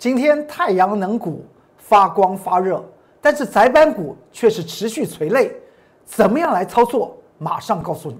[0.00, 1.44] 今天太阳能股
[1.76, 2.82] 发光发热，
[3.20, 5.52] 但是窄板股却是持续垂泪，
[6.06, 7.18] 怎么样来操作？
[7.36, 8.18] 马上告诉你。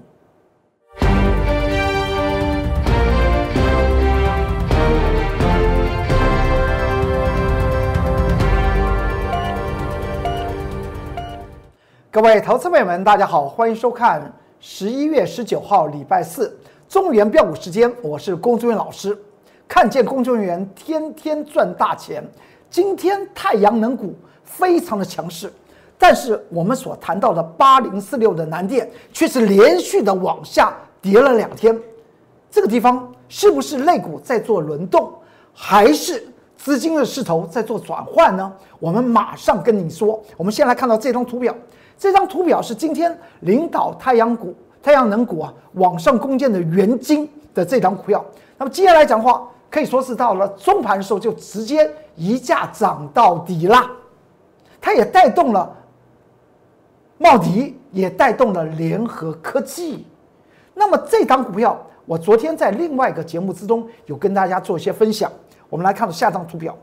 [12.11, 16.55] 各位投资朋友们，大家好，欢迎收看十一月十九号礼拜四
[16.87, 19.17] 中原标股时间，我是龚志远老师。
[19.73, 22.21] 看见工作人员天天赚大钱，
[22.69, 24.13] 今天太阳能股
[24.43, 25.49] 非常的强势，
[25.97, 31.79] 但是我们所谈到的八零四六的南电却是连续的往下跌了两天，
[32.51, 35.09] 这个地方是不是类股在做轮动，
[35.53, 36.21] 还是
[36.57, 38.51] 资金的势头在做转换呢？
[38.77, 40.21] 我们马上跟你说。
[40.35, 41.55] 我们先来看到这张图表，
[41.97, 48.23] 这张图表是今天领导太阳股、太阳能股啊往上攻坚的元金的这张股票。
[48.57, 49.47] 那么接下来讲话。
[49.71, 53.89] 可以说是到了中盘的时候，就直接一价涨到底了。
[54.81, 55.73] 它也带动了
[57.17, 60.05] 茂迪，也带动了联合科技。
[60.73, 65.31] 那么这档股票，我昨天在另外一个节目之中有跟大家做一些分享。
[65.69, 66.77] 我们来看下张图表，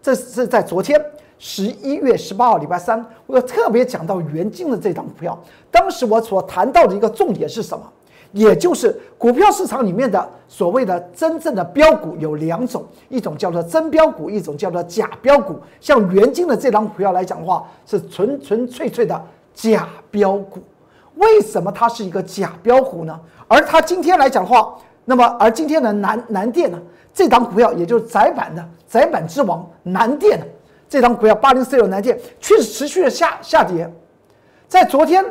[0.00, 0.98] 这是在昨天
[1.38, 5.38] 十一月十八号礼拜三，我有特别讲到元晶的这档股票。
[5.70, 7.84] 当时我所谈到的一个重点是什么？
[8.32, 15.58] 也就是股票市场里面的所谓的真正的标股有两种，一种叫做真标股，一种叫做假标股。
[15.80, 19.20] 像元金的这张股票来讲的话，是纯纯粹粹的
[19.52, 20.60] 假标股。
[21.16, 23.18] 为什么它是一个假标股呢？
[23.48, 26.78] 而它今天来讲的话，那么而今天的南南电呢，
[27.12, 30.46] 这张股票也就是窄板的窄板之王南电呢
[30.88, 33.92] 这张股票八零四六南电，却是持续的下下跌。
[34.68, 35.24] 在昨天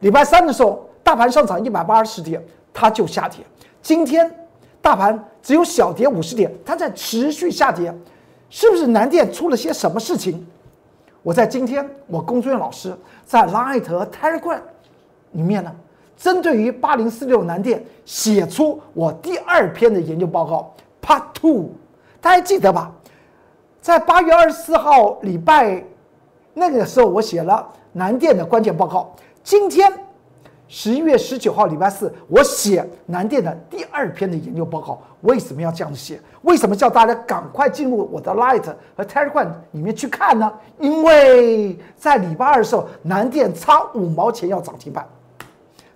[0.00, 0.88] 礼拜三的时候。
[1.02, 3.44] 大盘上涨一百八十点，它就下跌。
[3.82, 4.30] 今天
[4.80, 7.92] 大盘只有小跌五十点，它在持续下跌，
[8.48, 10.46] 是不是南电出了些什么事情？
[11.22, 14.60] 我在今天，我工作院老师在 Light 和 Telegram
[15.32, 15.74] 里面呢，
[16.16, 21.70] 针对于八零四六南电写出我第二篇的研究报告 Part Two，
[22.20, 22.92] 大家记得吧？
[23.80, 25.82] 在八月二十四号礼拜
[26.54, 29.14] 那个时候，我写了南电的关键报告。
[29.42, 29.92] 今天。
[30.74, 34.98] 十一月十九号，礼拜四，我写南电的第二篇的研究报告。
[35.20, 36.18] 为什么要这样写？
[36.40, 38.64] 为什么叫大家赶快进入我的 Light
[38.96, 40.50] 和 Telegram 里面去看呢？
[40.78, 45.06] 因为在礼拜二的时候，南电差五毛钱要涨停板。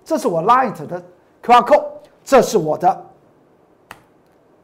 [0.05, 1.03] 这是我 Light 的
[1.43, 1.83] QR code，
[2.23, 3.05] 这是我的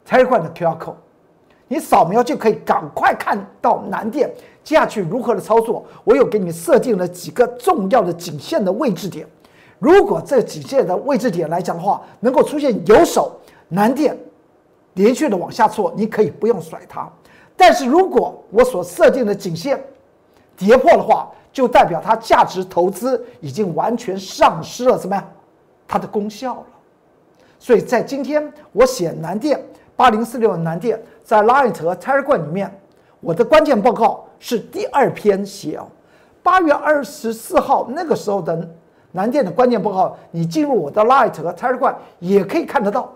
[0.08, 0.94] Telegram 的 QR code，
[1.66, 4.32] 你扫描就可以赶快看到南电
[4.62, 5.84] 接下去如何的操作。
[6.04, 9.26] 我有给你设定了几个重要的颈线的位置点。
[9.84, 14.18] 如果这几线的位置点来讲的话，能够出现有手难电
[14.94, 17.06] 连续的往下挫，你可以不用甩它。
[17.54, 19.78] 但是如果我所设定的颈线
[20.56, 25.22] 跌破的话，就代表它价值投资已经完全丧失了什么呀？
[25.86, 26.66] 它的功效了。
[27.58, 29.62] 所以在今天我写南电
[29.94, 32.74] 八零四六南电在 Light 和 Telegram 里面，
[33.20, 35.86] 我的关键报告是第二篇写哦，
[36.42, 38.66] 八月二十四号那个时候的。
[39.16, 43.12] 南电的关键报告，你进入我的 Light 和 Telegram 也可以看得到。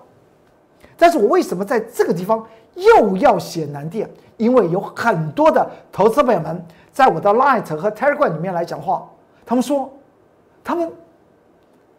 [0.97, 4.09] 但是我为什么在这个地方又要写南电？
[4.37, 9.11] 因为有很多的投资朋友们在我的 Light 和 Telegram 里面来讲话，
[9.45, 9.91] 他们说
[10.63, 10.89] 他们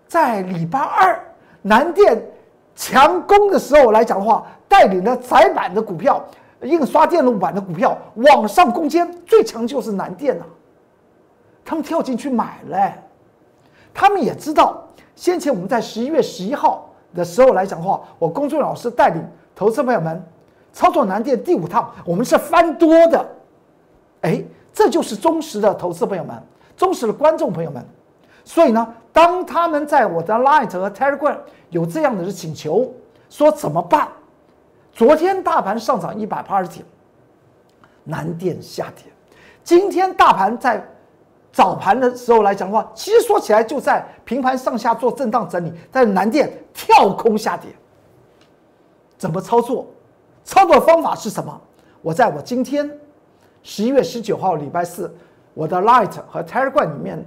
[0.07, 1.21] 在礼拜二
[1.61, 2.25] 南电
[2.77, 6.23] 强攻的时候来讲的话，带领了窄板的股票、
[6.61, 10.45] 印刷电路板的股票往上攻坚，最强就是南电呐。
[11.65, 12.93] 他们跳进去买了。
[13.99, 14.81] 他们也知道，
[15.13, 19.21] 先前我们在十一月十一号的时候来讲的话，我公众老师带领
[19.53, 20.23] 投资朋友们
[20.71, 23.29] 操作南电第五趟，我们是翻多的。
[24.21, 26.41] 哎，这就是忠实的投资朋友们，
[26.77, 27.85] 忠实的观众朋友们。
[28.45, 31.35] 所以呢，当他们在我的 Light 和 Telegram
[31.69, 32.89] 有这样的请求，
[33.29, 34.07] 说怎么办？
[34.93, 36.85] 昨天大盘上涨一百八十点，
[38.05, 39.11] 南电下跌，
[39.61, 40.81] 今天大盘在。
[41.51, 47.69] 早盘的时候来讲的话，其实说起来就在平盘上下做震荡整理，但是南电跳空下跌，
[49.17, 49.87] 怎么操作？
[50.43, 51.59] 操作方法是什么？
[52.01, 52.89] 我在我今天
[53.63, 55.13] 十一月十九号礼拜四，
[55.53, 57.25] 我的 Light 和 Telegram 里面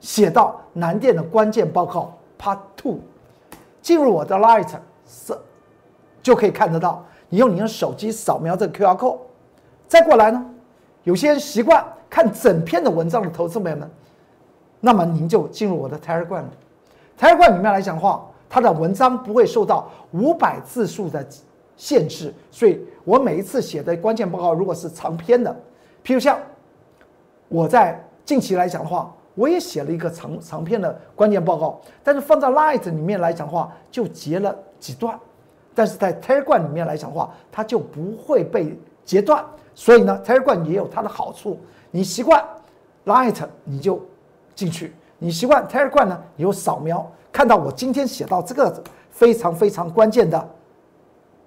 [0.00, 2.98] 写到南电的关键报告 Part Two，
[3.80, 4.68] 进入我的 Light
[5.06, 5.38] 是
[6.22, 7.04] 就可以看得到。
[7.28, 9.18] 你用你的手机扫描这个 QR code，
[9.86, 10.44] 再过来呢，
[11.04, 11.84] 有些人习惯。
[12.10, 13.88] 看整篇的文章的投资朋友们，
[14.80, 16.42] 那么您就进入我的 Telegram。
[17.18, 21.24] Telegram 里面来讲的话，它的文章不会受到五百字数的
[21.76, 25.54] 限制，所以我每一次写的关键报告如果是长篇的，
[26.04, 26.36] 譬如像
[27.48, 35.18] 我在近期来讲的话，我也写了一个长长篇的关键报告，但是放在 Light 里面来讲的话，就截了几段，
[35.74, 38.78] 但是在 Telegram 里面来讲的话，它就不会被
[39.10, 41.58] 截断，所以呢，Telegram 也有它的好处，
[41.90, 42.40] 你习惯
[43.06, 44.00] Light 你就
[44.54, 47.04] 进去，你习惯 Telegram 呢，你就扫描。
[47.32, 48.80] 看到我今天写到这个
[49.10, 50.48] 非常非常关键的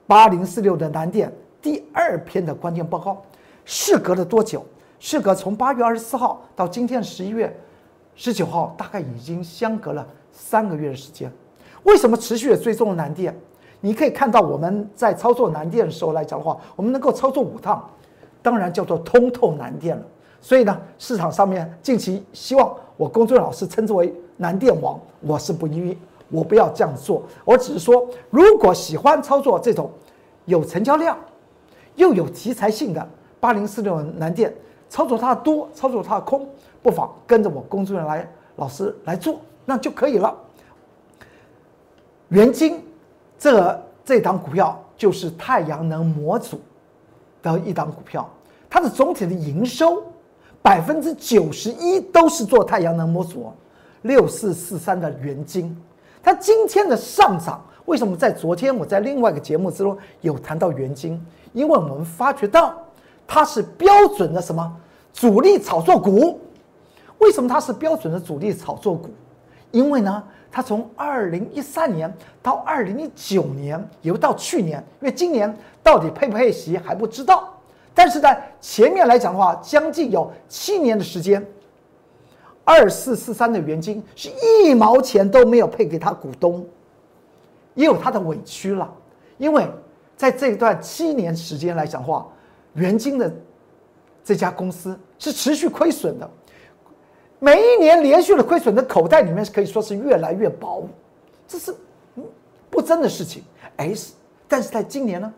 [0.06, 1.32] 八零四六的难点
[1.62, 3.22] 第二篇的关键报告，
[3.64, 4.66] 事隔了多久？
[5.00, 7.58] 事隔从八月二十四号到今天十一月
[8.14, 11.32] 十九号，大概已经相隔了三个月的时间。
[11.84, 13.34] 为什么持续的追踪难点？
[13.86, 17.86] 你可以看到我们在操作南电的时候来讲的话，我们能够操作五趟，
[18.42, 20.04] 当然叫做通透南电了。
[20.40, 24.14] 所以呢，市场上面近期希望我公众老师称之为。
[24.36, 25.96] 南电王，我是不依，
[26.30, 27.22] 我不要这样做。
[27.46, 29.90] 我只是说，如果喜欢操作这种
[30.46, 31.16] 有成交量
[31.96, 33.08] 又有题材性的
[33.40, 34.52] 八零四六南电，
[34.90, 36.50] 操作它多，操作它空，
[36.82, 40.36] 不妨跟着我工作人员来老师来做，那就可以了。
[42.30, 42.82] 元晶
[43.44, 46.62] 这这档股票就是太阳能模组
[47.42, 48.26] 的一档股票，
[48.70, 50.02] 它的总体的营收
[50.62, 53.52] 百分之九十一都是做太阳能模组。
[54.04, 55.76] 六四四三的元金，
[56.22, 61.22] 它今天的上涨为什么在昨天我在另外一个节目之中有谈到元金？
[61.52, 62.74] 因为我们发觉到
[63.28, 64.74] 它是标准的什么
[65.12, 66.40] 主力炒作股？
[67.18, 69.10] 为什么它是标准的主力炒作股？
[69.72, 70.24] 因为呢，
[70.56, 75.52] 它从二零一三年到二零一九年，有到去年，因为今年
[75.82, 77.52] 到底配不配息还不知道，
[77.92, 81.44] 但是在前面来讲的话，将近有七年的时间。
[82.64, 86.64] 二四四三的元金是一毛钱都没有配给他股东，
[87.74, 88.88] 也有他的委屈了。
[89.40, 89.68] 因为
[90.16, 92.28] 在这一段七年时间来讲的话，
[92.76, 93.30] 元金的
[94.24, 96.30] 这家公司是持续亏损的，
[97.44, 100.88] 每一年连续的亏损的口袋里面可以说是越来越薄，
[101.46, 101.76] 这是
[102.70, 103.44] 不争的事情。
[103.76, 103.94] 哎，
[104.48, 105.34] 但是在今年呢，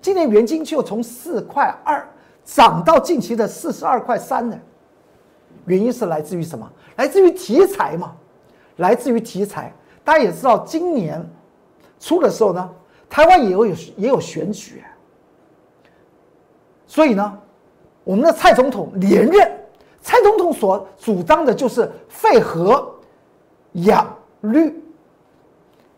[0.00, 2.02] 今年元金就从四块二
[2.46, 4.58] 涨到近期的四十二块三呢。
[5.66, 6.66] 原因是来自于什么？
[6.96, 8.16] 来自于题材嘛，
[8.76, 9.70] 来自于题材。
[10.02, 11.22] 大家也知道，今年
[12.00, 12.70] 初的时候呢，
[13.10, 14.82] 台湾也有也有选举，
[16.86, 17.38] 所以呢，
[18.02, 19.52] 我们的蔡总统连任，
[20.04, 22.94] 蔡总统所主张的就是废核
[23.72, 24.06] 养
[24.42, 24.80] 绿，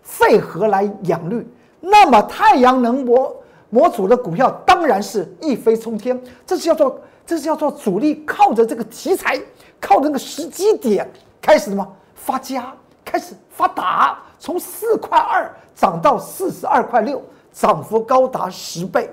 [0.01, 1.45] 废核来养绿。
[1.81, 3.37] 那么太阳能模
[3.69, 9.39] 模组的股票当然是一飞冲天，这是叫做这是叫做主力靠着这个题材。
[9.81, 11.07] 靠那个时机点
[11.43, 12.73] 开始什么发家，
[13.05, 17.21] 开始发达，从四块二涨到四十二块六，
[17.53, 19.11] 涨幅高达十倍。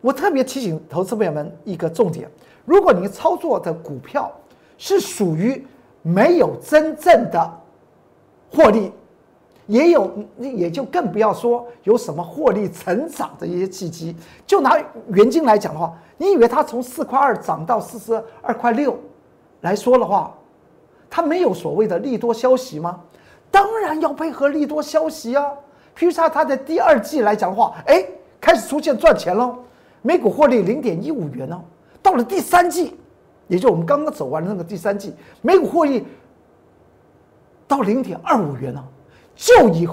[0.00, 2.30] 我特别提醒投资朋友们一个重点：
[2.68, 4.30] 如果你操作的股票
[4.76, 5.66] 是属于
[6.02, 7.50] 没有真正的
[8.52, 8.92] 获利，
[9.66, 14.14] 也有也就更不要说有什么获利成长的一些契机。
[14.46, 14.78] 就拿
[15.08, 18.94] 元金来讲的话，你以为它从四块二涨到四十二块六？
[19.62, 20.34] 来说的话，
[21.08, 23.00] 它没有所谓的利多消息吗？
[23.50, 25.42] 当然要配合利多消息啊。
[25.96, 28.04] 譬如说，它的第二季来讲的话，哎，
[28.38, 29.56] 开始出现赚钱了，
[30.02, 31.62] 每股获利零点一五元哦。
[32.08, 32.96] 到了第三季，
[33.48, 36.06] 也就我们刚刚走完的那个第三季，每股获利
[37.66, 38.82] 到零点二五元呢，
[39.36, 39.86] 就以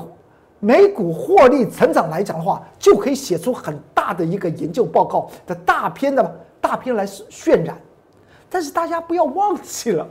[0.61, 7.77] 每股获利成长来讲的话，就可以写出很大的一个研究报告的大片的大片来渲染。
[8.49, 10.07] 但是大家不要忘记了，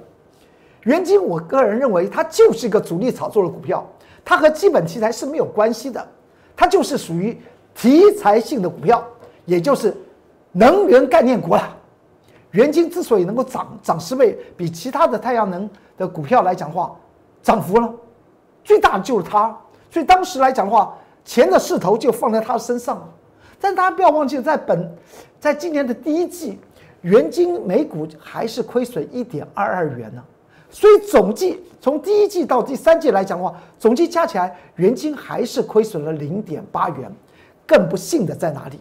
[0.82, 3.82] 元金，我个人认为它就是一个主力炒作的股票，
[4.22, 6.06] 它和基本题材是没有关系的，
[6.54, 7.40] 它就是属于
[7.74, 9.02] 题材性的股票，
[9.46, 9.96] 也就是
[10.52, 11.74] 能源概念股了。
[12.54, 15.68] 元金之所以能够涨涨十倍，比其他的太阳能
[15.98, 16.96] 的股票来讲的话，
[17.42, 17.92] 涨幅了
[18.64, 19.54] 最大的就是它，
[19.90, 23.08] 所以当时来讲的话，钱的势头就放在它身上了。
[23.60, 24.90] 但大家不要忘记，在本
[25.40, 26.58] 在今年的第一季。
[27.02, 30.24] 元金每股还是亏损一点二二元呢，
[30.70, 37.12] 所以总计从第一季到第三季来讲的话，总计加起来元金还是亏损了零点八元。
[37.66, 38.80] 更不幸的在哪里？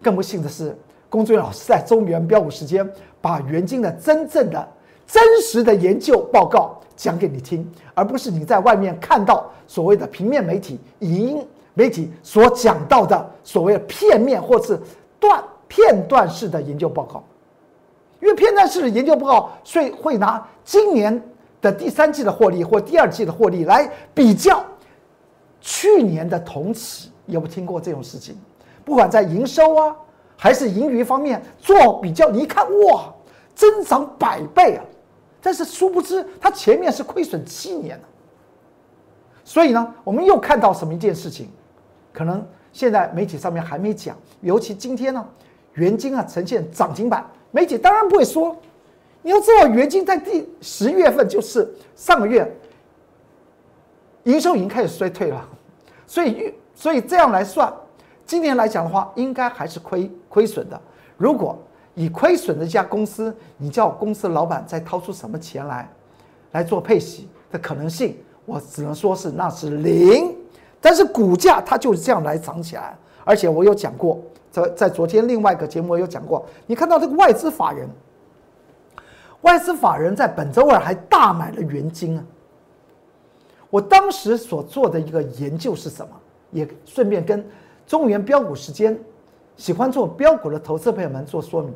[0.00, 0.74] 更不幸的是，
[1.08, 2.88] 龚俊老师在中原标股时间
[3.20, 4.68] 把袁金的真正的、
[5.06, 14.80] 真实的研究报告讲给你听，而不是你在外面看到所谓的平面媒体、影音媒体所讲到的所谓的片面或是
[15.20, 15.42] 断。
[15.70, 17.22] 片段式的研究报告，
[18.22, 21.22] 因为片段式的研究报告，所以会拿今年
[21.60, 24.64] 的第三季的获利或第二季的获利来比较
[25.60, 28.34] 去年的同期，有没有听过这种事情？
[28.82, 29.94] 不管在营收啊，
[30.38, 33.12] 还是盈余方面做比较，你一看哇，
[33.54, 34.84] 增长百倍啊！
[35.42, 38.00] 但是殊不知，它前面是亏损七年
[39.44, 41.50] 所以呢，我们又看到什么一件事情？
[42.12, 45.26] 可能现在媒体上面还没讲，尤其今天呢，
[45.74, 48.56] 元金啊呈现涨停板，媒体当然不会说。
[49.22, 52.48] 你要知道，元金在第十月份就是上个月，
[54.22, 55.48] 营收已经开始衰退了，
[56.06, 57.72] 所以所以这样来算，
[58.28, 60.78] 今年来讲的话，应该还是亏亏损的。
[61.16, 61.58] 如果
[61.94, 65.90] 以亏损的一家公司，你叫公司老板再掏出什么钱来，
[66.52, 70.36] 来做配息的可能性，我只能说是那是零。
[70.78, 72.94] 但是股价它就是这样来涨起来，
[73.24, 74.20] 而且我有讲过，
[74.52, 77.88] 在在昨天另外一个节目我有讲过，你看到这个外资法人，
[79.40, 82.22] 外资法人在本周二还大买了元金啊。
[83.70, 86.10] 我当时所做的一个研究是什么？
[86.50, 87.44] 也顺便跟
[87.88, 88.96] 中原标股时间
[89.56, 91.74] 喜欢做标股的投资朋友们做说明。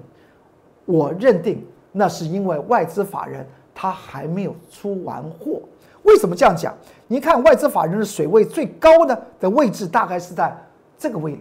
[0.85, 5.61] 我认定那是因为外资法人他还没有出完货。
[6.03, 6.75] 为什么这样讲？
[7.09, 10.55] 你看外资法人的水位最高的的位置大概是在
[10.99, 11.41] 这个位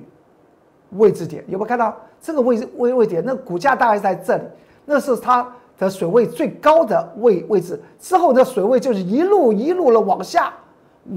[0.92, 3.22] 位置点，有没有看到这个位置位位点？
[3.26, 4.44] 那股价大概在这里，
[4.86, 5.46] 那是它
[5.78, 7.78] 的水位最高的位位置。
[8.00, 10.54] 之后的水位就是一路一路的往下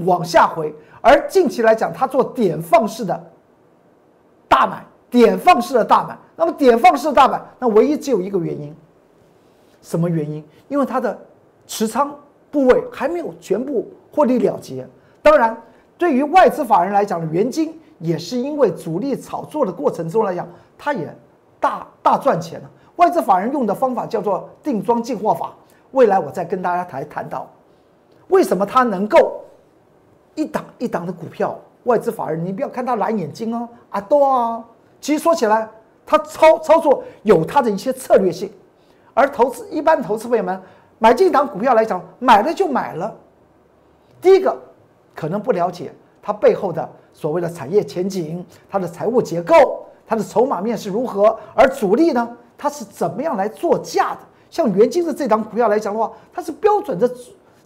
[0.05, 0.75] 往下回。
[0.99, 3.31] 而近期来讲，它做点放式的
[4.47, 6.17] 大买，点放式的大买。
[6.35, 8.75] 那么点放式的大买，那唯一只有一个原因，
[9.81, 10.43] 什么原因？
[10.67, 11.17] 因为它的
[11.65, 12.13] 持仓
[12.51, 14.85] 部位还没有全部获利了结。
[15.21, 15.55] 当然，
[15.97, 20.47] 对于外资法人来讲的原金，也是因为主力炒作的过程中来讲，
[20.77, 21.07] 它也
[21.59, 22.69] 大大赚钱了。
[22.97, 25.53] 外资法人用的方法叫做定庄进货法。
[25.91, 27.49] 未来我再跟大家谈谈到，
[28.27, 29.41] 为什么它能够
[30.35, 34.63] 一档一档的股票，外资法人你不要看他蓝眼睛哦，啊多啊，
[35.01, 35.67] 其实说起来。
[36.07, 38.47] 他操操作有他的一些策略性，
[39.15, 40.61] 而投资一般投资朋友们
[40.99, 43.11] 买这档股票来讲，买了就买了。
[44.21, 44.55] 第一个
[45.15, 54.19] 可能不了解它背后的所谓的产业前景、它的财务结构、它的筹码面是如何，而主力呢，它是怎么样来做价的？
[54.51, 57.15] 像元金的这档股票来讲的话，它是标准的主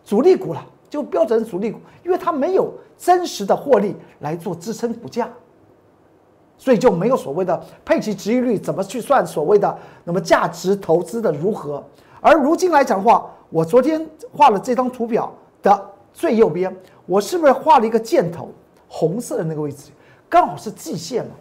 [0.05, 5.29] 主力股了，就标准主力股，因为它没有真实的获利来做支撑股价。
[6.57, 11.81] 所以就没有所谓的配齐值率怎么去算所谓的那么价值投资的如何？
[12.19, 14.05] 而如今来讲的话，我昨天
[14.35, 18.49] 画了这张图表的最右边，我是不是画了一个箭头，
[18.89, 19.91] 红色的那个位置，
[20.27, 21.31] 刚好是季线嘛？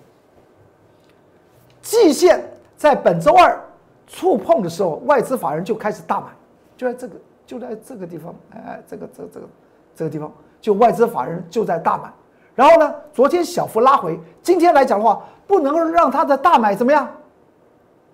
[1.83, 3.61] 季线在本周二
[4.07, 6.29] 触碰的时候，外资法人就开始大买，
[6.77, 7.17] 就在这个
[7.49, 9.49] 就在这个地方，哎，这个这这个
[9.97, 12.13] 这个地方，就外资法人就在大买。
[12.55, 12.95] 然后呢？
[13.11, 17.09] 昨天小幅拉回，今天来讲的话，不能够让它的大买怎么样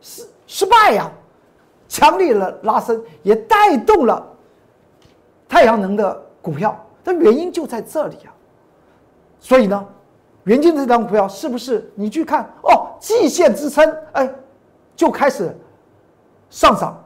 [0.00, 1.11] 失失败呀？
[1.88, 4.25] 强力的拉升也带动了
[5.49, 8.31] 太阳能的股票，的原因就在这里啊。
[9.41, 9.85] 所以呢，
[10.45, 12.95] 元金这张股票是不是你去看哦？
[13.00, 14.33] 季线支撑，哎，
[14.95, 15.53] 就开始
[16.50, 17.03] 上涨，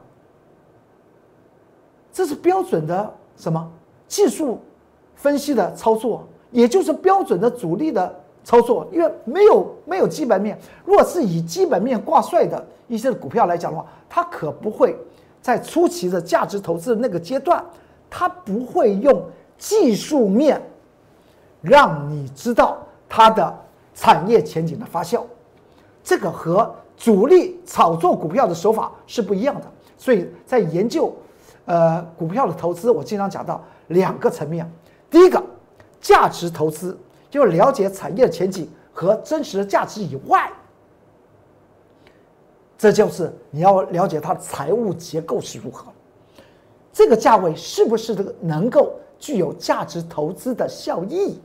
[2.19, 3.65] 这是标准的什么
[4.05, 4.59] 技术
[5.15, 6.27] 分析的操作？
[6.51, 10.59] 也就是标准的主力的操作，因为没有没有基本面。
[10.83, 14.93] 若是以基本面挂帅的一些股票来讲的话，它可不会
[15.41, 17.63] 在初期的价值投资的那个阶段，
[18.09, 19.23] 它不会用
[19.57, 20.61] 技术面
[21.61, 23.57] 让你知道它的
[23.95, 25.21] 产业前景的发酵。
[26.03, 29.61] 这个和主力炒作股票的手法是不一样的。
[29.97, 31.13] 所以在研究
[31.69, 34.69] 呃股票的投资，我经常讲到两个层面，
[35.09, 35.41] 第一个。
[36.01, 36.97] 价值投资
[37.29, 40.49] 就了解产业的前景和真实的价值以外，
[42.77, 45.91] 这就是你要了解它的财务结构是如何，
[46.93, 51.37] 这个价位是不是这个能够具有价值投资的效益，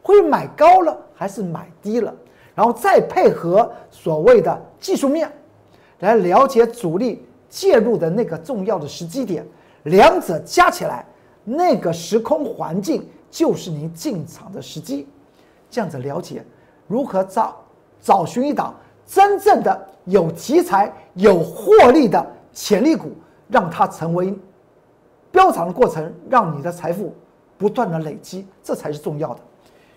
[0.00, 2.14] 会买高了还是买低了，
[2.54, 5.30] 然后再配合所谓的技术面，
[5.98, 9.46] 来了解主力介入的那个重要的时机点，
[9.84, 11.04] 两者加起来
[11.44, 13.08] 那个时空环境。
[13.28, 15.06] 就是您进场的时机，
[15.68, 16.42] 这样子了解
[16.86, 17.54] 如何找
[18.00, 18.74] 找寻一档
[19.04, 22.24] 真正的有题材、有获利的
[22.54, 23.12] 潜力股，
[23.48, 24.34] 让它成为
[25.30, 27.14] 飙涨的过程，让你的财富
[27.58, 29.40] 不断的累积，这才是重要的。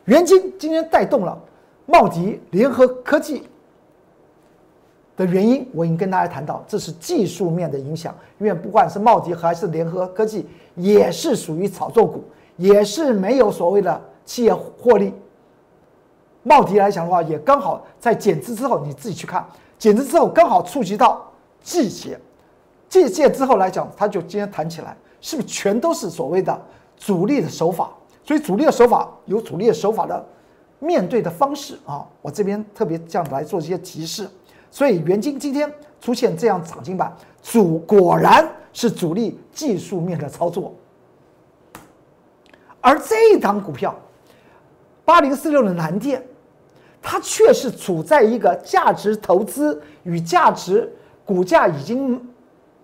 [0.05, 1.39] 元金今天带动了
[1.85, 3.47] 茂迪、联合科技
[5.19, 12.23] 的原因，我已经跟大家谈到，这是技术面的影响，因为不管是茂迪还是联合科技，也是属于炒作股。
[12.55, 15.13] 也是没有所谓的企业获利。
[16.43, 19.45] 茂迪来讲的话，也刚好在减资之后，你自己去看，
[19.77, 21.25] 减资之后刚好触及到
[21.61, 22.19] 季节，
[22.87, 26.61] 季节之后来讲，它就今天弹起来，是不是全都是所谓的
[26.97, 27.89] 主力的手法？
[28.23, 30.25] 所以主力的手法有主力的手法的
[30.79, 34.29] 面对的方式啊，我这边特别这样来做一些提示。
[34.71, 40.73] 所以元金今天出现这样涨停板，主果然是主力技术面的操作，
[42.81, 43.95] 而这一档股票。
[45.05, 46.23] 八零四六的蓝电，
[47.01, 50.87] 它却是处在一个价值投资与价值
[51.25, 52.23] 股价已经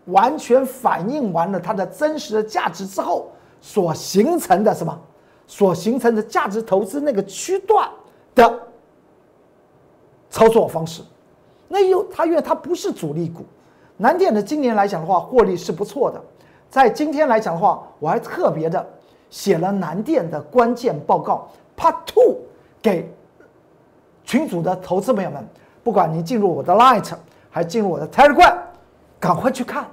[0.05, 4.99] 完全反映完了它的真实的价值之后所形成的什么？
[5.45, 7.87] 所形成的价值投资那个区段
[8.33, 8.59] 的
[10.31, 11.03] 操作方式。
[11.67, 13.43] 那又它因为它不是主力股，
[13.97, 16.21] 南电的今年来讲的话，获利是不错的。
[16.69, 18.85] 在今天来讲的话，我还特别的
[19.29, 21.47] 写了南电的关键报告。
[21.77, 22.37] Part Two
[22.81, 23.13] 给
[24.23, 25.45] 群组的投资朋友们，
[25.83, 27.11] 不管你进入我的 Light
[27.49, 28.57] 还是进入我的 Telegram，
[29.19, 29.85] 赶快去看。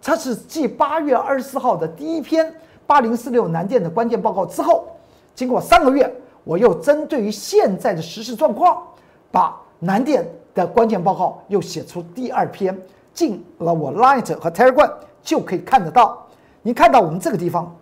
[0.00, 2.52] 这是继八月二十四号的第一篇
[2.86, 4.88] 八零四六南电的关键报告之后，
[5.34, 6.12] 经过三个月，
[6.44, 8.82] 我又针对于现在的实时状况，
[9.30, 12.76] 把南电的关键报告又写出第二篇，
[13.12, 14.92] 进了我 Light 和 Telegram
[15.22, 16.26] 就可以看得到。
[16.62, 17.74] 你看到我们这个地方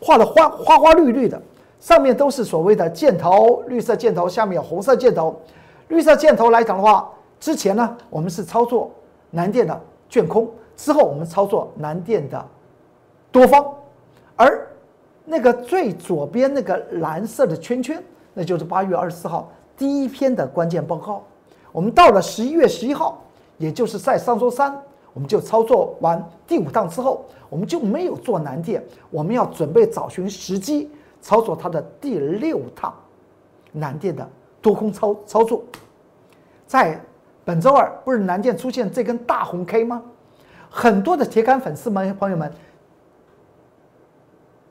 [0.00, 1.40] 画的花花花绿绿的。
[1.80, 5.34] 上面都是所谓的箭头，绿色箭头，下面有红色箭头。
[5.88, 7.10] 绿色箭头来讲的话，
[7.40, 8.90] 之前呢，我们是操作
[9.30, 10.46] 南电的卷空，
[10.76, 12.46] 之后我们操作南电的
[13.32, 13.64] 多方，
[14.36, 14.68] 而
[15.24, 17.98] 那个最左边那个蓝色的圈圈，
[18.34, 21.24] 那就是八月二十四号第一篇的关键报告。
[21.72, 23.22] 我们到了十一月十一号，
[23.58, 24.76] 也就是在上周三，
[25.12, 30.90] 我们就操作完第五趟之后，我们就没有做南电，我们要准备找寻时机。
[31.22, 32.94] 操作它的第六趟
[33.72, 34.26] 南电的
[34.62, 35.62] 多空操操作，
[36.66, 36.98] 在
[37.44, 40.02] 本周二不是南电出现这根大红 K 吗？
[40.70, 42.50] 很多的铁杆粉丝们朋友们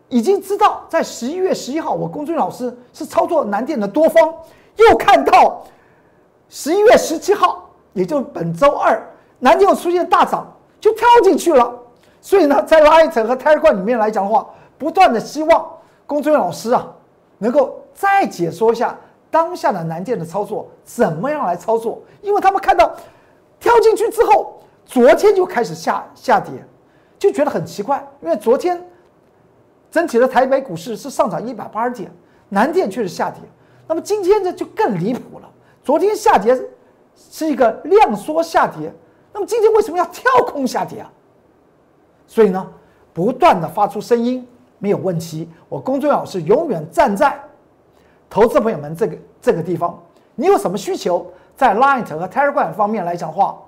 [0.08, 4.34] 已经知道，在十一月十一号，我龚俊老师是操作南电的多方，
[4.78, 5.64] 又看到
[6.50, 9.02] 十一月十七号，也就本周二，
[9.38, 11.74] 南电又出现大涨，就跳进去了。
[12.20, 15.72] 所以呢，在 Light 和 Telegram 里面来讲的话，不断的希望。
[16.06, 16.88] 龚俊老师啊，
[17.38, 18.98] 能够再解说一下
[19.30, 22.02] 当下的南电的操作怎么样来操作？
[22.24, 22.92] 因为他们看到
[23.60, 26.52] 跳进去之后，昨天就开始下下跌，
[27.20, 28.04] 就觉得很奇怪。
[28.22, 28.84] 因为昨天
[29.92, 32.12] 整体的台北股市是上涨一百八十点，
[32.50, 33.40] 南电却是下跌。
[33.88, 35.48] 那么今天呢就更离谱了，
[35.84, 36.58] 昨天下跌
[37.16, 38.94] 是一个量缩下跌，
[39.34, 41.12] 那么今天为什么要跳空下跌啊？
[42.28, 42.72] 所以呢，
[43.14, 44.48] 不断的发出声音。
[44.82, 47.38] 没有问题，我公众老师永远站在
[48.30, 50.02] 投资朋友们这个这个地方。
[50.36, 53.62] 你有什么需求，在 Line 和 Telegram 方面来讲话，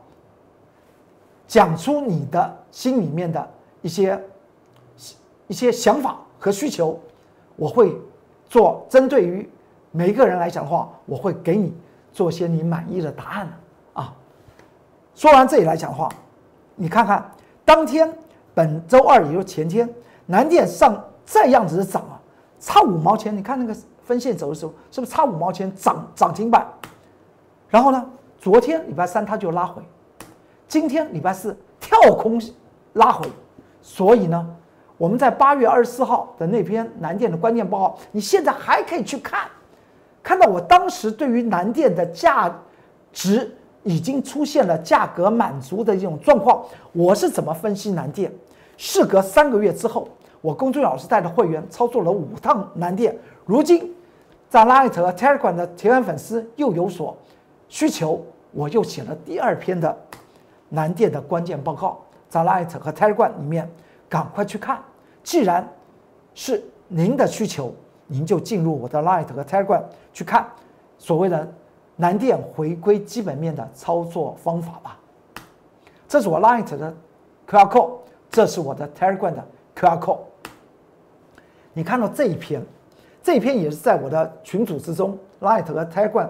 [1.48, 3.46] 讲出你的心里面的
[3.82, 4.18] 一些
[5.48, 6.98] 一些想法和需求，
[7.58, 7.94] 我会
[8.48, 9.50] 做针对于
[9.92, 11.74] 每一个人来讲的话，我会给你
[12.12, 13.50] 做些你满意的答案
[13.94, 14.14] 啊。
[15.16, 16.10] 说完这里来讲话，
[16.76, 17.32] 你看看
[17.66, 18.12] 当天
[18.54, 19.90] 本周二，也就是前天。
[20.28, 22.16] 南电上再样子的涨啊，
[22.60, 23.36] 差五毛钱。
[23.36, 26.66] 你看那个分线走的时候，是不是差五毛钱涨涨停板？
[27.68, 28.06] 然后呢，
[28.40, 29.82] 昨天礼拜三它就拉回，
[30.70, 32.42] 今天礼拜四跳空
[32.94, 33.28] 拉回。
[33.82, 34.48] 所以呢，
[34.98, 39.50] 我们在八月二十四号的那篇南电的关键报告，你现在还可以去看，
[40.24, 42.54] 看到我当时对于南电的价
[43.12, 48.32] 值已经出现了价格满足的一种状况，我是怎么分析南电？
[48.78, 50.08] 事隔三个月之后。
[50.44, 53.94] 我龚俊老师带着会员操作了五趟南电，如今
[54.50, 57.16] 在 Light 和 Telegram 的铁杆粉丝又有所
[57.70, 59.96] 需求，我又写了第二篇的
[60.70, 63.70] 南电的关键报告，在 Light 和 Telegram 里面
[64.10, 64.80] 赶快去看。
[65.22, 65.72] 既然
[66.34, 67.72] 是您的需求，
[68.12, 70.46] 您就进入我的 Light 和 Telegram 去看
[70.98, 71.48] 所谓的
[71.96, 75.00] 南电回归基本面的操作方法吧。
[76.10, 76.94] 这是我 Light 的
[77.48, 77.92] QR code，
[78.30, 79.48] 这是我的 Telegram 的
[79.78, 80.20] QR code。
[81.72, 82.62] 你看到这一篇，
[83.24, 86.28] 这一篇也是在我的群组之中，Light 和 Telegram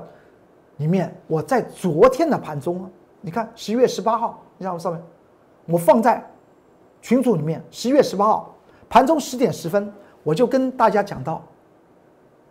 [0.78, 1.12] 里面。
[1.26, 2.88] 我在昨天的盘中，
[3.22, 5.02] 你看十一月十八号，你看我上面，
[5.66, 6.24] 我放在
[7.02, 7.64] 群组里面。
[7.72, 8.54] 十一月十八号
[8.88, 9.92] 盘中十点十分，
[10.22, 11.42] 我就跟大家讲到，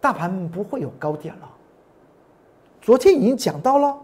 [0.01, 1.49] 大盘不会有高点了。
[2.81, 3.97] 昨天已经讲到了，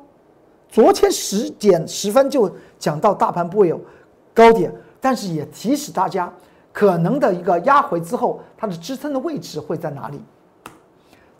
[0.68, 3.80] 昨天十点十分就讲到大盘不会有
[4.34, 6.32] 高点，但是也提示大家。
[6.72, 10.20] 可能的一个压回之后，它的支撑的位置会在哪里？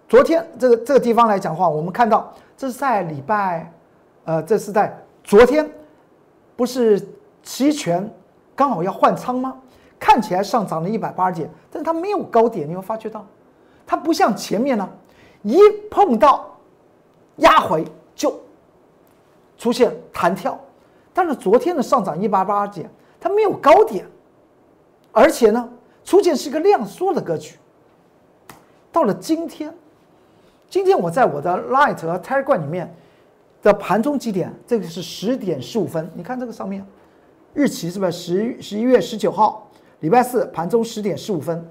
[0.09, 3.71] 昨天这个这个地方来讲的话，我们看到这是在礼拜，
[4.25, 5.71] 呃，这是在昨天，
[6.57, 7.07] 不是
[7.43, 8.11] 期权
[8.55, 9.55] 刚好要换仓吗？
[9.99, 13.23] 看起来上涨了一百八十点，但是它没有高点，你会发觉到，
[13.87, 14.89] 它不像前面呢，
[15.43, 15.59] 一
[15.91, 16.59] 碰到
[17.37, 18.39] 压回就
[19.57, 20.59] 出现弹跳，
[21.15, 24.07] 但是昨天的上涨一八八点，它没有高点，
[25.13, 25.69] 而且呢，
[26.05, 27.57] 出现是一个量缩的格局。
[28.91, 29.73] 到了今天。
[30.69, 32.93] 今天我在我的 Light 和 Telegram 里面
[33.63, 34.53] 的盘中几点？
[34.67, 36.11] 这个是十点十五分。
[36.13, 36.85] 你看这个上面
[37.55, 39.71] 日期是不是十十一月十九号，
[40.01, 41.65] 礼拜四盘中十点十五分？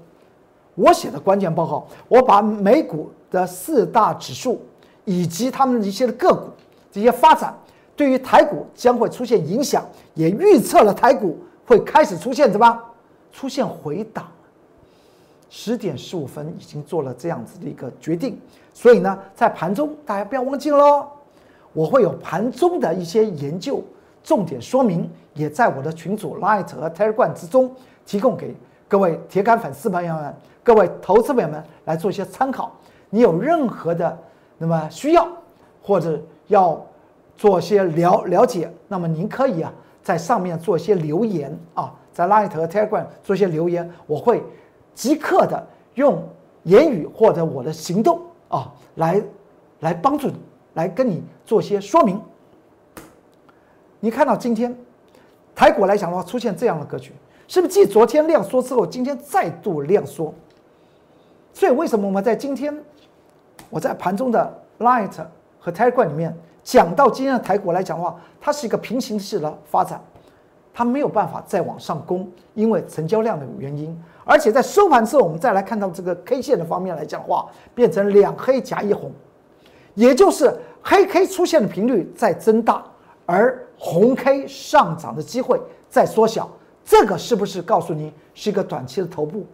[0.76, 4.62] 我写的关键报告，我把美股的四大指数
[5.04, 6.44] 以及他们一些的个股
[6.92, 7.52] 这些发展，
[7.96, 9.84] 对于台股将会出现影响，
[10.14, 12.80] 也预测了台股会开始出现什么？
[13.32, 14.26] 出现回档。
[15.48, 18.38] 十点十五分已经做了这样子的一个决定。
[18.74, 21.06] 所以呢，在盘中大家不要忘记喽，
[21.72, 23.82] 我会有盘中的一些研究
[24.22, 28.54] 重点说明，也在我的群组 Light 和 Telegram 之中提供给
[28.88, 30.34] 各位铁杆粉丝朋友们、
[30.66, 32.72] 各位投资朋友们来做一些参考。
[33.08, 34.18] 你有任何的
[34.58, 35.28] 那么需要，
[35.80, 36.84] 或者要
[37.36, 44.42] 做些了了解，那么您可以啊在上面做一些留言啊，在 Light 和 Telegram 做一些留言，我会
[44.92, 46.20] 即刻的用
[46.64, 48.20] 言语或者我的行动。
[48.48, 49.22] 啊，来，
[49.78, 50.34] 来帮助你，
[50.74, 52.20] 来跟你做些说明。
[54.00, 54.76] 你看到今天
[55.54, 57.12] 台股来讲的话，出现这样的格局，
[57.46, 60.34] 是不是继昨天量缩之后，今天再度量缩？
[61.56, 62.84] 所以为什么我们在今天，
[63.70, 65.10] 我在盘中的 Light
[65.58, 69.98] 和 Telegram 里面讲到今天的台股来讲的话，它是一个平行式的发展，
[70.74, 73.98] 它没有办法再往上攻，因为成交量的原因。
[74.22, 79.10] 而且在收盘之后，我们再来看到这个 K 线的方面来讲的话，变成两黑夹一红，
[79.94, 82.84] 也就是黑 K 出现的频率在增大，
[83.24, 86.50] 而红 K 上涨的机会在缩小。
[86.84, 89.46] 这个是不是告诉你是一个短期的头部？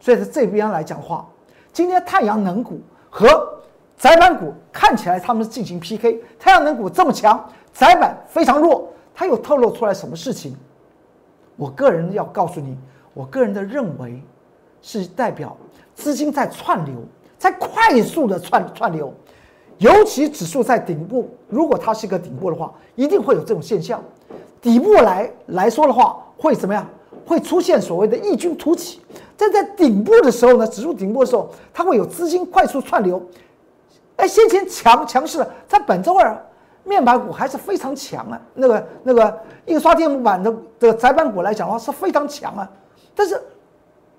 [0.00, 1.28] 所以在这边来讲话，
[1.72, 3.28] 今天太阳能股和
[3.96, 10.56] 窄板股看起来他们是进行 PK，太阳能股这么强，窄板非常弱，它又透露出来什么事情？
[11.56, 12.76] 我个人要告诉你。
[13.12, 14.22] 我个人的认为，
[14.80, 15.54] 是代表
[15.94, 16.94] 资金在串流，
[17.36, 19.12] 在快速的串串流，
[19.78, 24.00] 尤其指数在顶部，如果它是一个顶部的话，一定会有这种现象。
[24.62, 26.88] 底部来来说的话，会怎么样？
[27.30, 29.00] 会出现所谓的异军突起。
[29.36, 33.22] 但在顶部的时候呢，指数顶部的时候，它会有资金快速串流。
[34.16, 36.36] 哎，先前强强势的，在本周二。
[36.82, 42.68] 面板股还是非常强啊，那个那个印刷电路板的的窄板股来讲的话是非常强啊。
[43.14, 43.40] 但是，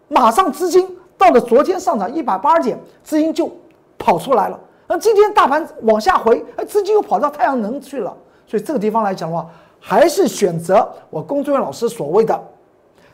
[0.08, 3.52] 马上资金到了昨天上涨一百八十点，资金就
[3.97, 4.60] 跑出来了。
[4.88, 8.15] 那今天大盘往下回，哎，资金又跑到太阳能去了。
[8.45, 12.39] 所以这个地方来讲的话，还是选择我龚志远老师所谓的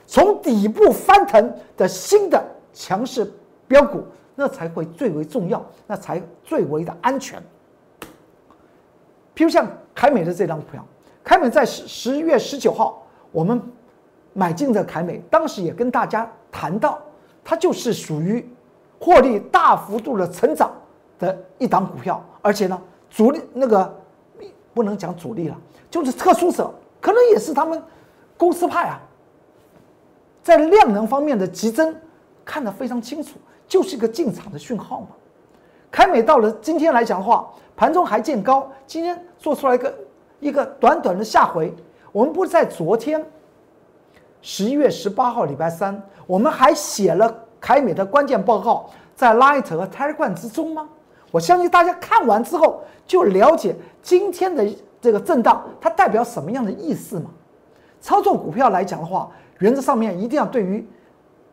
[0.07, 2.43] 从底部翻腾的新的
[2.73, 3.31] 强势
[3.67, 7.39] 标股，那才会最为重要，那才最为的安全。
[9.35, 10.83] 譬如像凯美的这张股票，
[11.23, 13.61] 凯美在十十一月十九号，我们。
[14.33, 17.01] 买进的凯美，当时也跟大家谈到，
[17.43, 18.47] 它就是属于
[18.99, 20.71] 获利大幅度的成长
[21.17, 23.91] 的一档股票，而且呢，主力那个
[24.75, 25.57] 不能讲主力了，
[25.89, 27.81] 就是特殊者，可能也是他们
[28.37, 29.01] 公司派啊，
[30.47, 31.93] 在量能方面的急增
[32.45, 33.31] 看得非常清楚，
[33.67, 35.07] 就是一个进场的讯号嘛。
[35.91, 39.93] 凯美到了今天来讲的话，盘中还见高，今天做出来一个
[40.39, 41.75] 一个短短的下回，
[42.13, 43.21] 我们不是在昨天。
[44.41, 50.87] 十一月十八号，礼拜三，我们还写了凯美的关键报告在 Light 和 Telegram 之中吗？
[51.29, 54.65] 我相信大家看完之后就了解今天的
[55.01, 57.31] 这个震荡它代表什么样的意思嘛？
[57.99, 60.87] 操作股票来讲的话，原则上面一定要对于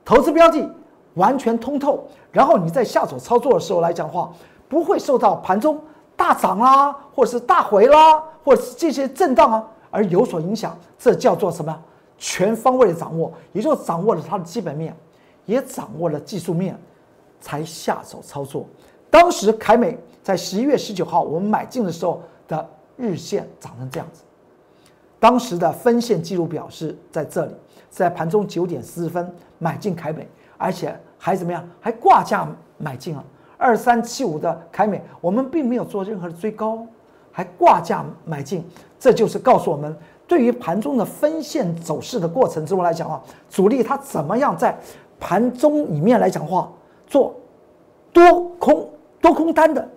[0.05, 0.69] 投资标的
[1.15, 4.33] 完全通透，然后你在下手操作的时候来讲话，
[4.69, 5.81] 不会受到盘中
[6.17, 11.77] 大涨啦，或者是大回啦，或者是这些震荡啊而有所影响，这叫做什么？
[12.17, 14.97] 全方位的掌握，也就掌握了它的基本面，
[15.47, 16.79] 也掌握了技术面，
[17.41, 18.67] 才下手操作。
[19.11, 24.23] 当时凯美在十一月十九号我们买进的时候的日线涨成这样子，
[25.19, 27.55] 当时的分线记录表示在这里，
[27.95, 30.29] 在盘中九点四十分买进凯美，
[30.59, 31.65] 而且还怎么样？
[31.81, 32.45] 还挂价
[32.77, 33.25] 买进了
[33.57, 36.85] 二三七五的凯美，我们并没有做任何的追高，
[37.31, 38.65] 还挂价买进，
[38.99, 39.97] 这就是告诉我们。
[40.27, 44.77] 对于盘中的分线走势的过程之中来讲的话，主力它怎么样在
[45.21, 46.69] 盘中里面来讲话
[47.07, 47.33] 做
[48.13, 49.89] 多空多空单的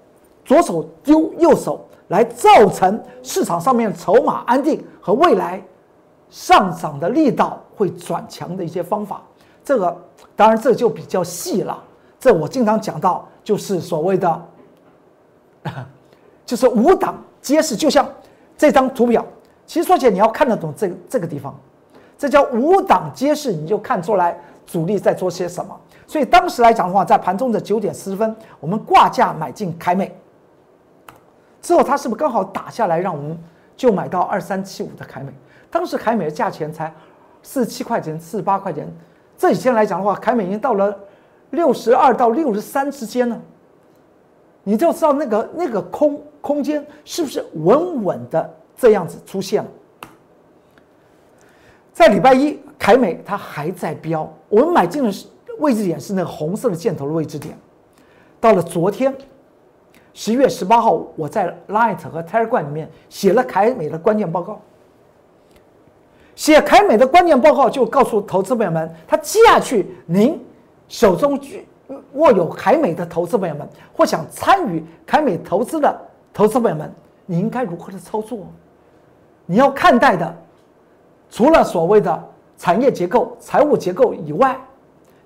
[0.46, 5.60] 左手丢右手，来造成市场上面筹码安定和未来
[6.30, 9.22] 上涨的力道会转强的一些方法。
[9.64, 9.96] 这个
[10.36, 11.78] 当然这就比较细了，
[12.20, 14.46] 这我经常讲到，就是所谓的，
[16.46, 18.08] 就是五档皆是，就像
[18.58, 19.26] 这张图表，
[19.66, 21.54] 其实说起来你要看得懂这这个地方，
[22.18, 25.78] 这叫五档皆是，你就看出来主力在做些什么。
[26.06, 30.18] 所以当时来讲的话，在盘中的九点四十分，我们挂价买进凯美，
[31.62, 33.38] 之后它是不是刚好打下来，让我们
[33.76, 35.34] 就买到二三七五的凯美？
[35.78, 36.92] 当时凯美的价钱才
[37.44, 38.92] 四十七块钱、四十八块钱，
[39.38, 40.98] 这几天来讲的话，凯美已经到了
[41.52, 43.40] 六十二到六十三之间了，
[44.64, 49.70] 你就知道那个那个空空间是不是稳稳的这样子出现了？
[51.94, 55.12] 在礼拜一，凯美它还在飙，我们买进的。
[55.60, 57.56] 位置点是那个红色的箭头的位置点。
[58.40, 59.12] 到了昨天，
[60.14, 64.60] 十一月十八号，我在 Light 和 Telegram 里面写了凯美的关键报告。
[66.38, 70.40] 写凯美的关键报告，就告诉投资朋友们，他接下去您
[70.88, 71.38] 手中
[72.14, 76.00] 握有凯美的投资朋友们，或想参与凯美投资的
[76.32, 76.94] 投资朋友们，
[77.26, 78.46] 你应该如何的操作？
[79.48, 80.38] 你要看待的，
[81.32, 82.24] 除了所谓的
[82.56, 84.56] 产业结构、财务结构以外。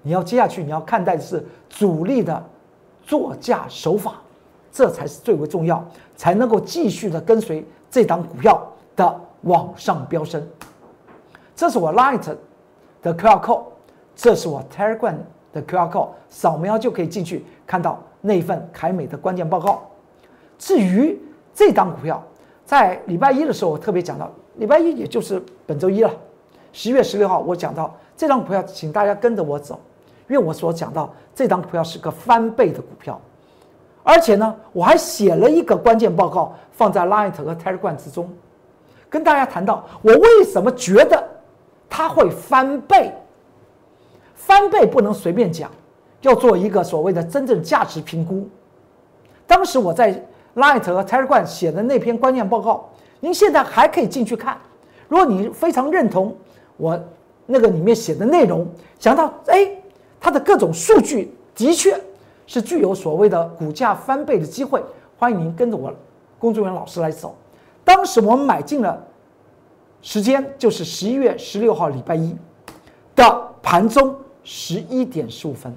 [0.04, 2.44] 你要接下去，你要看待的是主力的
[3.04, 4.16] 作价手法，
[4.72, 10.44] 这才是最为重要，才能够继续的跟随这档股票的往上飙升。
[11.62, 12.28] 这是我 Light
[13.04, 13.62] 的 QR code，
[14.16, 15.14] 这是我 Telegram
[15.54, 19.88] 的 QR code，扫描就可以进去看到那份凯美的关键报告。
[20.58, 21.22] 至于
[21.54, 22.20] 这档股票，
[22.66, 26.12] 在礼拜一的时候我特别讲到，礼拜一也就是本周一了，
[26.74, 29.80] 十月十六号我讲到这张股票，请大家跟着我走。
[30.30, 33.22] 因为我所讲到这张股票是个翻倍的股票，
[34.02, 38.28] 而且呢，我还写了一个关键报告放在 Light 和 Telegram 之中，
[39.12, 41.24] 跟大家谈到我为什么觉得
[41.92, 43.14] 它会翻倍。
[44.34, 45.70] 翻倍不能随便讲，
[46.22, 48.50] 要做一个所谓的真正价值评估。
[49.46, 50.12] 当时我在
[50.56, 54.58] Light 和 Telegram 写的那篇关键报告，您现在还可以进去看。
[55.08, 56.36] 如果你非常认同
[56.78, 57.00] 我
[57.46, 58.66] 那个里面写的内容，
[58.98, 59.78] 想到哎。
[60.24, 62.00] 它的各种数据的确
[62.46, 64.80] 是具有所谓的股价翻倍的机会，
[65.18, 65.92] 欢迎您跟着我
[66.38, 67.36] 工作人员老师来走。
[67.84, 69.04] 当时我们买进了
[70.02, 72.36] 时间就是十一月十六号礼拜一
[73.16, 75.74] 的盘中十一点十五分，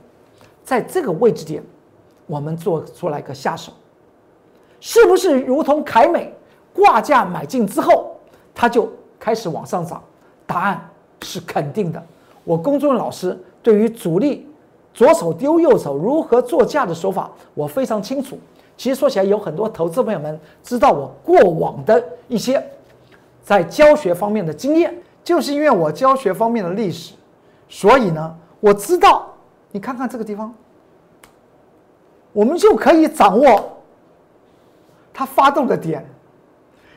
[0.65, 1.63] 在这个位置点，
[2.27, 3.73] 我们做出来一个下手，
[4.81, 6.33] 是不是如同凯美
[6.73, 8.17] 挂价买进之后，
[8.55, 10.03] 它就开始往上涨？
[10.47, 10.91] 答案
[11.23, 12.03] 是肯定的。
[12.45, 13.39] 我公众老师。
[13.65, 14.47] 对于主力
[14.93, 18.39] 左手丢右手如何做价的手法，我非常清楚。
[18.77, 22.63] 其实说起来，有很多投资朋友们知道我过往的一些
[23.45, 27.15] 在教学方面的经验，就是因为我教学方面的历史，
[27.69, 29.31] 所以呢，我知道。
[29.71, 30.55] 你看看这个地方，
[32.33, 33.77] 我们就可以掌握
[35.13, 36.09] 它发动的点，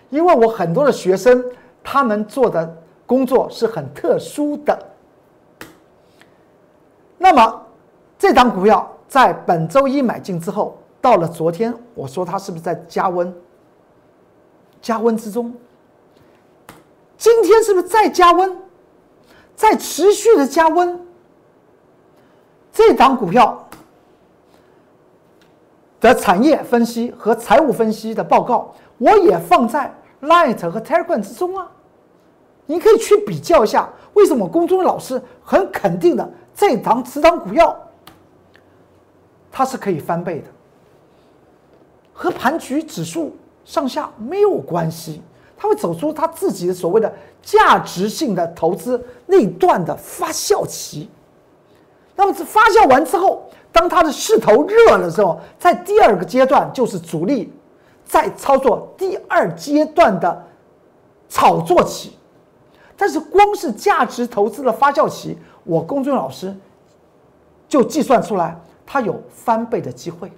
[0.10, 1.44] 因为我很多的学生
[1.84, 4.78] 他们做的工作是很特殊的。
[7.18, 7.66] 那么，
[8.20, 13.34] 这档股票在本周一买进之后，到了昨天，我说它是不是在加温？
[14.84, 15.52] 加温之中，
[17.18, 18.56] 今天是不是在加温？
[19.56, 21.00] 在持续的加温。
[22.72, 23.68] 这档股票
[26.00, 31.72] 的产业分析和财务分析的报告，我也放在 Light 和 Telegram 之中啊。
[32.68, 36.30] 你可以去比较一下，为什么公众老师很肯定的。
[36.54, 37.76] 这档此档股票，
[39.52, 40.48] 它是可以翻倍的，
[42.14, 45.22] 和盘局指数上下没有关系，
[45.58, 51.10] 它会走出它自己的所谓的价值性的投资那段的发酵期。
[52.16, 57.52] 那么，发酵完之后，当它的势头热了之后，在第二个阶段就是主力
[58.06, 60.46] 在操作第二阶段的
[61.30, 62.18] 炒作期。
[62.96, 65.38] 但是，光是价值投资的发酵期。
[65.64, 66.56] 我公众老师
[67.68, 70.32] 就计算出来，它有翻倍的机会。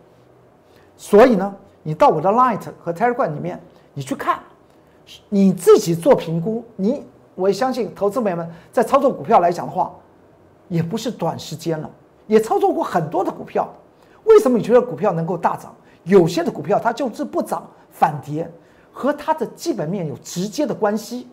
[0.97, 3.61] 所以呢，你到我的 Light 和 Telegram 里面，
[3.93, 4.39] 你去看，
[5.29, 6.63] 你自己做评估。
[6.75, 9.93] 你我相信，投资朋友们在操作股票来讲的话，
[10.67, 11.89] 也不是短时间了，
[12.27, 13.67] 也操作过很多的股票。
[14.25, 15.75] 为什么你觉得股票能够大涨？
[16.03, 18.49] 有些的股票它就是不涨反跌，
[18.91, 21.27] 和它的基本面有直接的关系。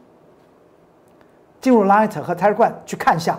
[1.61, 3.39] 进入 Light 和 Telegram 去看一下。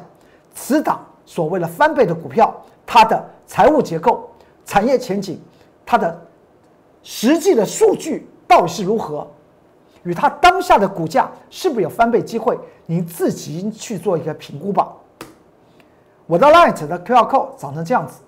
[0.53, 2.53] 此档所谓的翻倍的股票，
[2.85, 4.29] 它的财务结构、
[4.65, 5.39] 产业前景
[5.85, 6.19] 它的
[7.03, 9.27] 实际的数据到底是如何，
[10.07, 14.89] 与它当下的股价是不是有翻倍机会，您自己去做一个评估吧。
[16.25, 18.21] 我的 Light 的 QR code 长成这样子，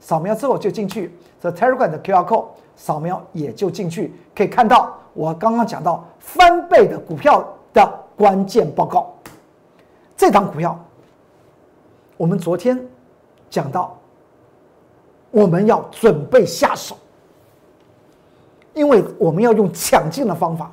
[0.00, 1.14] 扫描之后就进去。
[1.42, 9.14] ；The Telegram 的 QR code 扫描也就进去，可以看到我刚刚讲到翻倍的股票的关键报告。
[10.16, 10.82] 这档股票，
[12.16, 12.82] 我们昨天
[13.50, 13.94] 讲到，
[15.30, 16.96] 我们要准备下手，
[18.72, 20.72] 因为我们要用抢进的方法。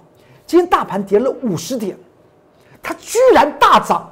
[0.54, 1.98] 今天大盘跌了五十点，
[2.80, 4.08] 它居然大涨。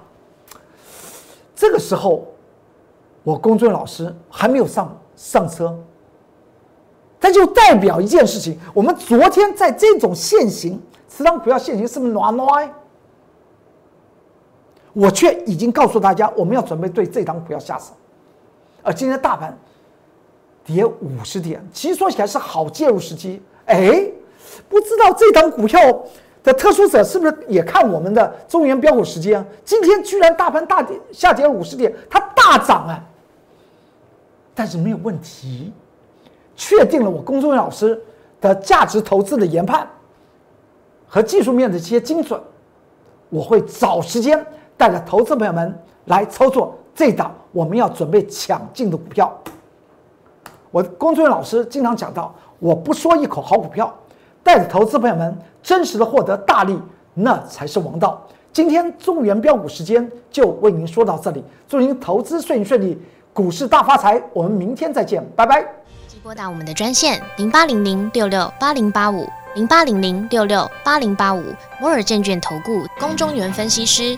[1.56, 2.26] 这个时候。
[3.22, 5.78] 我龚俊老师还没有上上车，
[7.20, 12.74] 它就代表一件事情：我们昨天在这种现行，持仓股票现行是不是暖暖？
[14.94, 17.94] 我却已经告诉大家，我们要准备对这档股票下手。
[18.82, 19.56] 而今天大盘
[20.66, 23.40] 跌五十点，其实说起来是好介入时机。
[23.66, 24.12] 哎，
[24.68, 25.80] 不知道这档股票
[26.44, 29.46] 的特殊者是不是也看我们的中原标股时间？
[29.64, 33.04] 今天居然大盘大跌下跌五十点，它大涨啊！
[34.56, 35.72] 但是没有问题，
[36.56, 38.00] 确定了我龚忠元老师
[38.40, 39.88] 的价值投资的研判
[41.08, 42.40] 和技术面的一些精准，
[43.30, 49.32] 我会找时间带着投资朋友们来操作这档我们要准备抢进的股票。
[50.72, 53.94] 我龚忠元老师经常讲到，我不说一口好股票，
[54.44, 56.78] 带着投资朋友们真实的获得大利，
[57.14, 58.22] 那才是王道。
[58.54, 63.02] 今天中原标股时间就为您说到这里，祝您投资顺顺利。
[63.34, 65.66] 股市大发财，我们明天再见，拜拜。
[66.06, 71.42] 即拨打我们的专线零八零零六六八零八五零八零零六六八零八五
[71.80, 74.18] 摩尔证券投顾龚中原分析师。